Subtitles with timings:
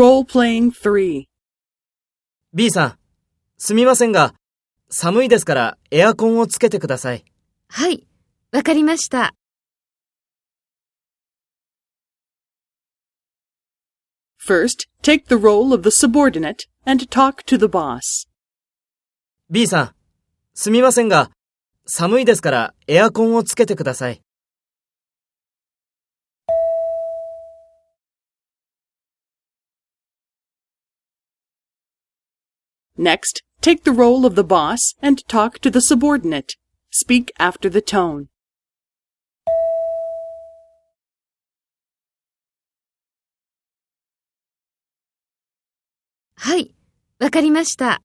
[0.00, 1.26] Role playing 3.
[2.54, 2.98] B さん、
[3.58, 4.32] すみませんが、
[4.88, 7.22] 寒いですからエアコンをつけてください。
[7.68, 8.06] はい、
[8.50, 9.34] わかりました。
[14.42, 16.56] First, take the role of the subordinate
[16.86, 18.00] and talk to the boss.
[19.50, 19.94] B さん、
[20.54, 21.30] すみませんが、
[21.84, 24.22] 寒いですからエアコンをつけてください。
[32.97, 36.53] Next, take the role of the boss and talk to the subordinate.
[36.91, 38.27] Speak after the tone.
[46.37, 46.71] はい、
[47.19, 48.01] わかりました。